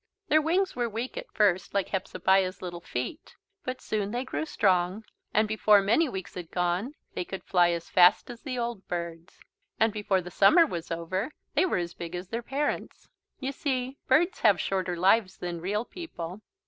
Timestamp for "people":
15.85-16.41